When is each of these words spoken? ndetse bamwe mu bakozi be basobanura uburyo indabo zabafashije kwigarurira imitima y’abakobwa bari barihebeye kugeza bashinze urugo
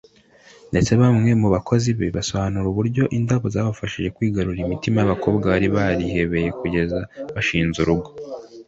ndetse 0.71 0.91
bamwe 1.01 1.31
mu 1.41 1.47
bakozi 1.55 1.89
be 1.97 2.07
basobanura 2.17 2.65
uburyo 2.71 3.03
indabo 3.17 3.45
zabafashije 3.55 4.13
kwigarurira 4.15 4.63
imitima 4.65 4.97
y’abakobwa 4.99 5.45
bari 5.53 5.67
barihebeye 5.75 6.49
kugeza 6.59 6.99
bashinze 7.35 7.77
urugo 7.81 8.09